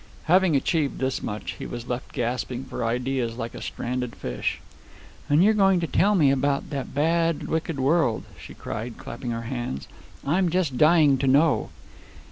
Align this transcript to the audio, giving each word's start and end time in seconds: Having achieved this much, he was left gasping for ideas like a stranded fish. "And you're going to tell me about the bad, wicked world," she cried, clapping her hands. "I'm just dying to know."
Having 0.23 0.55
achieved 0.55 0.97
this 0.97 1.21
much, 1.21 1.57
he 1.59 1.67
was 1.67 1.87
left 1.87 2.11
gasping 2.11 2.65
for 2.65 2.83
ideas 2.83 3.37
like 3.37 3.53
a 3.53 3.61
stranded 3.61 4.15
fish. 4.15 4.59
"And 5.29 5.43
you're 5.43 5.53
going 5.53 5.79
to 5.79 5.85
tell 5.85 6.15
me 6.15 6.31
about 6.31 6.71
the 6.71 6.83
bad, 6.91 7.47
wicked 7.47 7.79
world," 7.79 8.23
she 8.43 8.55
cried, 8.55 8.97
clapping 8.97 9.29
her 9.29 9.43
hands. 9.43 9.87
"I'm 10.25 10.49
just 10.49 10.75
dying 10.75 11.19
to 11.19 11.27
know." 11.27 11.69